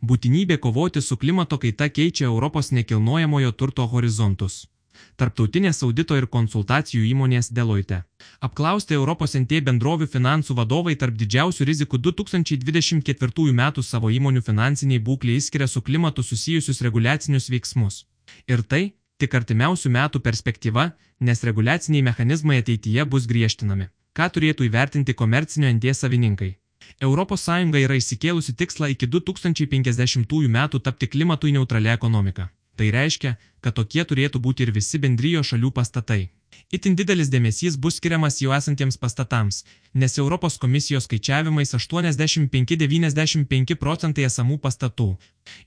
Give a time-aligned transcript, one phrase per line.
[0.00, 4.66] Būtinybė kovoti su klimato kaita keičia Europos nekilnojamojo turto horizontus.
[5.18, 8.02] Tarptautinės audito ir konsultacijų įmonės Deloitte.
[8.40, 13.64] Apklausti Europos NT bendrovių finansų vadovai tarp didžiausių rizikų 2024 m.
[13.82, 18.06] savo įmonių finansiniai būkliai įskiria su klimatu susijusius reguliacinius veiksmus.
[18.46, 23.90] Ir tai tik artimiausių metų perspektyva, nes reguliaciniai mechanizmai ateityje bus griežtinami.
[24.14, 26.56] Ką turėtų įvertinti komercinio NT savininkai?
[27.00, 27.48] ES
[27.84, 32.50] yra įsikėlusi tikslą iki 2050 metų tapti klimatui neutralia ekonomika.
[32.76, 36.30] Tai reiškia, kad tokie turėtų būti ir visi bendrijo šalių pastatai.
[36.72, 44.56] Itin didelis dėmesys bus skiriamas jau esantiems pastatams, nes Europos komisijos skaičiavimais 85-95 procentai esamų
[44.64, 45.08] pastatų,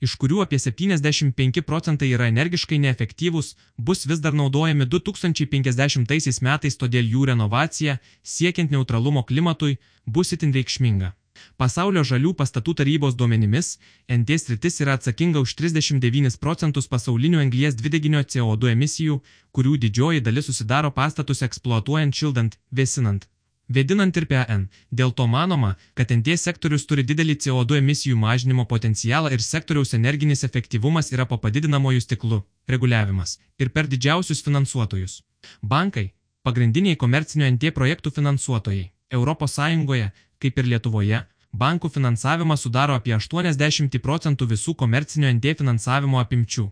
[0.04, 7.06] iš kurių apie 75 procentai yra energiškai neefektyvūs, bus vis dar naudojami 2050 metais, todėl
[7.16, 11.21] jų renovacija, siekiant neutralumo klimatui, bus itin reikšminga.
[11.56, 13.76] Pasaulio žalių pastatų tarybos duomenimis,
[14.10, 19.20] NT sritis yra atsakinga už 39 procentus pasaulinių anglies dvideginio CO2 emisijų,
[19.56, 23.28] kurių didžioji dalis susidaro pastatus eksploatuojant šildant, vėsinant.
[23.72, 24.64] Vėdinant ir PN.
[24.90, 30.44] Dėl to manoma, kad NT sektorius turi didelį CO2 emisijų mažinimo potencialą ir sektoriaus energinis
[30.48, 35.22] efektyvumas yra po padidinamojų stiklų- reguliavimas ir per didžiausius finansuotojus.
[35.62, 36.12] Bankai-
[36.46, 38.90] pagrindiniai komercinio NT projektų finansuotojai.
[39.12, 41.22] ES, kaip ir Lietuvoje,
[41.62, 46.68] bankų finansavimą sudaro apie 80 procentų visų komercinio ND finansavimo apimčių.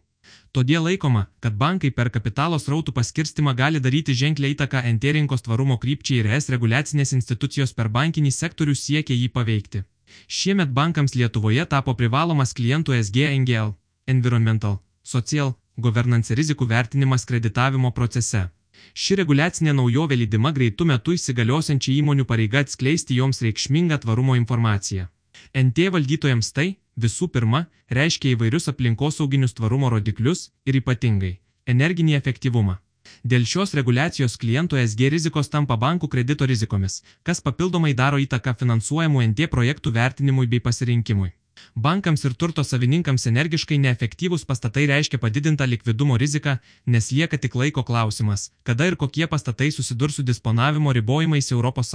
[0.55, 5.79] Todėl laikoma, kad bankai per kapitalo srautų paskirstimą gali daryti ženklę įtaką NT rinkos tvarumo
[5.83, 9.83] krypčiai ir es reguliacinės institucijos per bankinį sektorių siekia jį paveikti.
[10.27, 13.75] Šiemet bankams Lietuvoje tapo privalomas klientų SG NGL,
[14.11, 18.49] Environmental, Social, Governance rizikų vertinimas kreditavimo procese.
[18.95, 25.09] Ši reguliacinė naujovė lydima greitų metų įsigaliosiančią įmonių pareiga atskleisti joms reikšmingą tvarumo informaciją.
[25.55, 31.39] NT valdytojams tai, visų pirma, reiškia įvairius aplinkosauginius tvarumo rodiklius ir ypatingai-
[31.75, 32.79] energinį efektyvumą.
[33.25, 39.27] Dėl šios reguliacijos klientų SG rizikos tampa bankų kredito rizikomis, kas papildomai daro įtaką finansuojamų
[39.31, 41.33] NT projektų vertinimui bei pasirinkimui.
[41.75, 47.85] Bankams ir turto savininkams energiškai neefektyvūs pastatai reiškia padidintą likvidumo riziką, nes lieka tik laiko
[47.87, 51.95] klausimas, kada ir kokie pastatai susidurs su disponavimo ribojimais ES.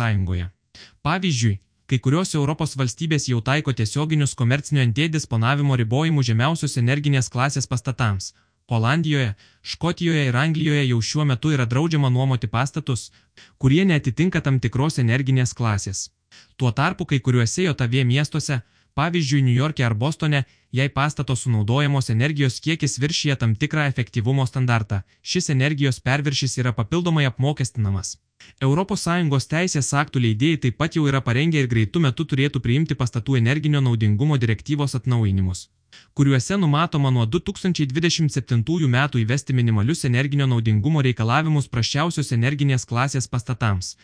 [1.01, 1.59] Pavyzdžiui,
[1.89, 8.33] kai kurios Europos valstybės jau taiko tiesioginius komercinio NT disponavimo ribojimus žemiausios energinės klasės pastatams.
[8.67, 13.11] Olandijoje, Škotijoje ir Anglijoje jau šiuo metu yra draudžiama nuomoti pastatus,
[13.57, 16.09] kurie netitinka tam tikros energinės klasės.
[16.57, 18.61] Tuo tarpu kai kuriuose JOTV miestuose
[18.95, 25.01] Pavyzdžiui, New York'e ar Bostone, jei pastato sunaudojamos energijos kiekis viršyje tam tikrą efektyvumo standartą,
[25.21, 28.15] šis energijos perviršis yra papildomai apmokestinamas.
[28.63, 33.35] ES teisės aktų leidėjai taip pat jau yra parengę ir greitų metų turėtų priimti pastatų
[33.39, 35.67] energinio naudingumo direktyvos atnaujinimus,
[36.13, 43.97] kuriuose numatoma nuo 2027 metų įvesti minimalius energinio naudingumo reikalavimus prašiausios energinės klasės pastatams,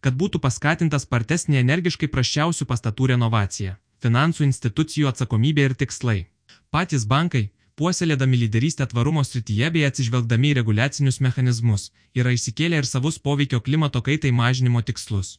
[0.00, 6.18] kad būtų paskatintas spartesnė energiškai prašiausių pastatų renovacija finansų institucijų atsakomybė ir tikslai.
[6.70, 7.48] Patys bankai,
[7.78, 14.02] puoselėdami lyderystę tvarumo srityje bei atsižvelgdami į reguliacinius mechanizmus, yra išsikėlę ir savus poveikio klimato
[14.02, 15.38] kaitai mažinimo tikslus.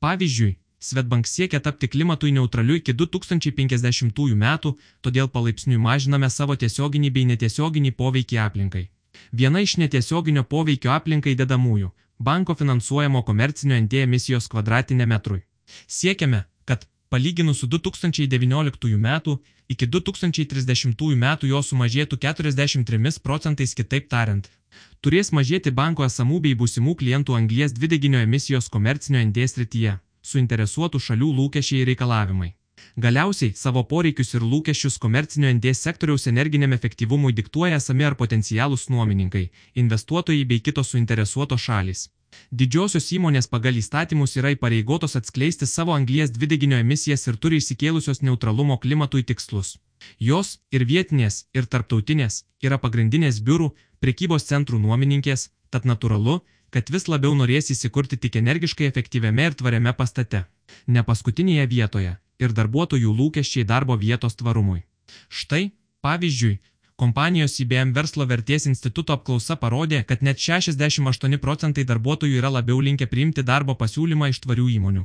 [0.00, 7.26] Pavyzdžiui, Svetbank siekia tapti klimatui neutraliu iki 2050 metų, todėl palaipsniui mažiname savo tiesioginį bei
[7.30, 8.84] netiesioginį poveikį aplinkai.
[9.32, 11.90] Viena iš netiesioginio poveikio aplinkai dedamųjų-
[12.28, 15.42] banko finansuojamo komercinio NT emisijos kvadratiniam metrui.
[15.88, 19.38] Siekiame, kad palyginus su 2019 metų,
[19.68, 24.50] iki 2030 metų jo sumažėtų 43 procentais kitaip tariant.
[25.00, 31.32] Turės mažėti banko esamų bei būsimų klientų anglies dvideginio emisijos komercinio ND srityje, suinteresuotų šalių
[31.40, 32.52] lūkesčiai ir reikalavimai.
[32.98, 39.48] Galiausiai savo poreikius ir lūkesčius komercinio ND sektoriaus energiniam efektyvumui diktuoja esami ar potencialūs nuomininkai,
[39.82, 42.08] investuotojai bei kitos suinteresuotos šalis.
[42.50, 48.78] Didžiosios įmonės pagal įstatymus yra įpareigotos atskleisti savo anglies dvideginio emisijas ir turi įsikėlusios neutralumo
[48.84, 49.76] klimatui tikslus.
[50.18, 56.40] Jos ir vietinės, ir tarptautinės yra pagrindinės biurų, prekybos centrų nuomininkės, tad natūralu,
[56.70, 60.44] kad vis labiau norės įsikurti tik energiškai efektyviame ir tvariame pastate.
[60.86, 64.84] Ne paskutinėje vietoje ir darbuotojų lūkesčiai darbo vietos tvarumui.
[65.28, 65.72] Štai,
[66.04, 66.58] pavyzdžiui,
[66.98, 73.06] Kompanijos IBM verslo vertės instituto apklausa parodė, kad net 68 procentai darbuotojų yra labiau linkę
[73.06, 75.04] priimti darbo pasiūlymą iš tvarių įmonių.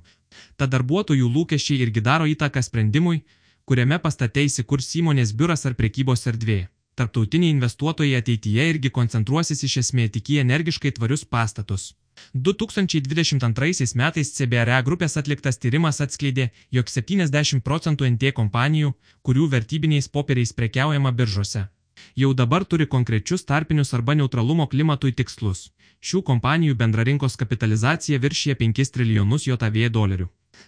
[0.58, 3.20] Ta darbuotojų lūkesčiai irgi daro įtaką sprendimui,
[3.70, 6.64] kuriame pastate įsikurs įmonės biuras ar prekybos erdvė.
[6.98, 11.92] Tarptautiniai investuotojai ateityje irgi koncentruosis iš esmė tik į energiškai tvarius pastatus.
[12.34, 20.58] 2022 metais CBRE grupės atliktas tyrimas atskleidė, jog 70 procentų NT kompanijų, kurių vertybiniais popieriais
[20.58, 21.68] prekiaujama biržose,
[22.16, 25.70] jau dabar turi konkrečius tarpinius arba neutralumo klimatui tikslus.
[26.04, 30.28] Šių kompanijų bendra rinkos kapitalizacija viršyje 5 trilijonus JAV dolerių.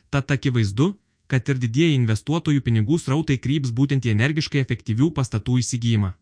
[0.10, 0.94] Tad akivaizdu,
[1.28, 6.14] kad ir didieji investuotojų pinigų srautai kryps būtent į energiškai efektyvių pastatų įsigijimą.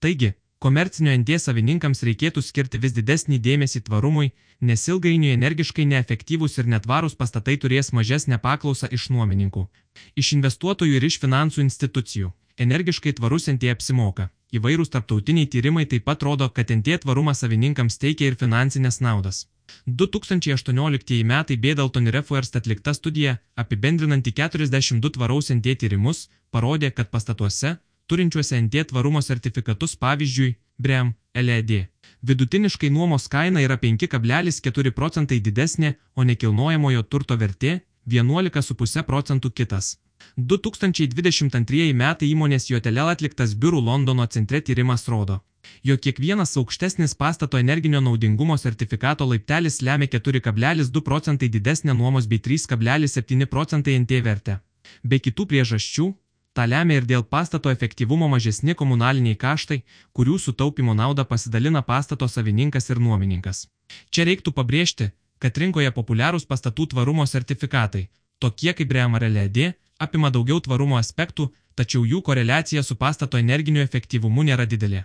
[0.00, 6.70] Taigi, Komercinio NT savininkams reikėtų skirti vis didesnį dėmesį tvarumui, nes ilgainiui energiškai neefektyvūs ir
[6.72, 9.62] netvarūs pastatai turės mažesnę paklausą iš nuomininkų,
[10.18, 12.32] iš investuotojų ir iš finansų institucijų.
[12.58, 14.32] Energiškai tvarus NT apsimoka.
[14.54, 19.44] Įvairūs tarptautiniai tyrimai taip pat rodo, kad NT tvarumas savininkams teikia ir finansinės naudas.
[19.84, 27.76] 2018 metai Bėdalton Refuerst atlikta studija, apibendrinanti 42 tvaraus NT tyrimus, parodė, kad pastatuose,
[28.08, 31.84] turinčiuose NT tvarumo sertifikatus pavyzdžiui, BREM, LED.
[32.24, 39.98] Vidutiniškai nuomos kaina yra 5,4 procentai didesnė, o nekilnojamojo turto vertė 11,5 procentų kitas.
[40.36, 45.40] 2022 metai įmonės Jotelel atliktas biurų Londono centre tyrimas rodo,
[45.82, 53.46] jog kiekvienas aukštesnis pastato energinio naudingumo sertifikato laiptelis lemia 4,2 procentai didesnę nuomos bei 3,7
[53.46, 54.58] procentai NT vertę.
[55.02, 56.14] Be kitų priežasčių,
[56.58, 59.76] Ta lemia ir dėl pastato efektyvumo mažesni komunaliniai kaštai,
[60.16, 63.68] kurių sutaupimo naudą pasidalina pastato savininkas ir nuomininkas.
[64.10, 65.06] Čia reiktų pabrėžti,
[65.38, 68.08] kad rinkoje populiarūs pastatų tvarumo sertifikatai,
[68.42, 69.60] tokie kaip REMRLED,
[69.98, 75.04] apima daugiau tvarumo aspektų, tačiau jų koreliacija su pastato energiniu efektyvumu nėra didelė.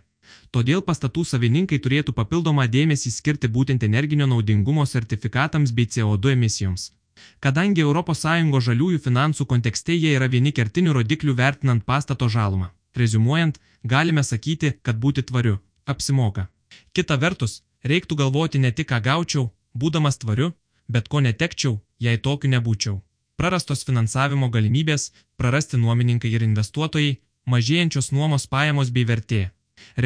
[0.55, 6.91] Todėl pastatų savininkai turėtų papildomą dėmesį skirti būtent energinio naudingumo sertifikatams bei CO2 emisijoms.
[7.39, 8.23] Kadangi ES
[8.67, 12.71] žaliųjų finansų kontekste jie yra vieni kertinių rodiklių vertinant pastato žalumą.
[12.95, 16.47] Rezumuojant, galime sakyti, kad būti tvariu apsimoka.
[16.93, 20.53] Kita vertus, reiktų galvoti ne tik, ką gaučiau, būdamas tvariu,
[20.87, 23.01] bet ko netekčiau, jei tokiu nebūčiau.
[23.35, 27.17] Prarastos finansavimo galimybės, prarasti nuomininkai ir investuotojai,
[27.49, 29.43] mažėjančios nuomos pajamos bei vertė.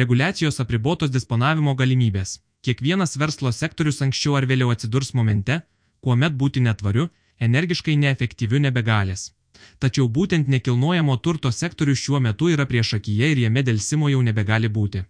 [0.00, 2.38] Reguliacijos apribotos disponavimo galimybės.
[2.64, 5.60] Kiekvienas verslo sektorius anksčiau ar vėliau atsidurs momente,
[6.00, 7.08] kuomet būti netvariu,
[7.38, 9.28] energiškai neefektyviu nebegalės.
[9.78, 15.04] Tačiau būtent nekilnojamo turto sektorius šiuo metu yra priešakyje ir jame dėlsimo jau nebegali būti.